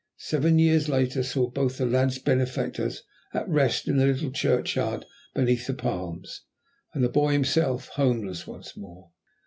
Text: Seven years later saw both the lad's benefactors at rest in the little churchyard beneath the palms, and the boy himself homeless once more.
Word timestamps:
Seven 0.17 0.57
years 0.57 0.89
later 0.89 1.21
saw 1.21 1.51
both 1.51 1.77
the 1.77 1.85
lad's 1.85 2.17
benefactors 2.17 3.03
at 3.35 3.47
rest 3.47 3.87
in 3.87 3.97
the 3.97 4.07
little 4.07 4.31
churchyard 4.31 5.05
beneath 5.35 5.67
the 5.67 5.75
palms, 5.75 6.41
and 6.95 7.03
the 7.03 7.07
boy 7.07 7.33
himself 7.33 7.89
homeless 7.89 8.47
once 8.47 8.75
more. 8.75 9.11